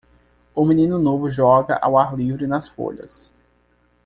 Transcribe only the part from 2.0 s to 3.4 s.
livre nas folhas.